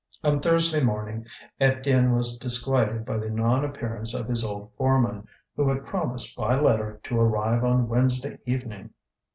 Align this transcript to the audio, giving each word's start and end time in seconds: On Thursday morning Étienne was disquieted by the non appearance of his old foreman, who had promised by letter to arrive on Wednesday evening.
On 0.23 0.39
Thursday 0.39 0.81
morning 0.83 1.27
Étienne 1.61 2.15
was 2.15 2.39
disquieted 2.39 3.05
by 3.05 3.19
the 3.19 3.29
non 3.29 3.63
appearance 3.63 4.15
of 4.15 4.27
his 4.27 4.43
old 4.43 4.71
foreman, 4.75 5.27
who 5.55 5.69
had 5.69 5.85
promised 5.85 6.35
by 6.35 6.59
letter 6.59 6.99
to 7.03 7.19
arrive 7.19 7.63
on 7.63 7.87
Wednesday 7.87 8.39
evening. 8.47 8.95